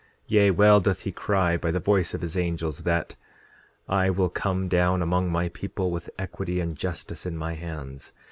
[0.23, 3.15] 10:21 Yea, well doth he cry, by the voice of his angels that:
[3.87, 8.11] I will come down among my people, with equity and justice in my hands.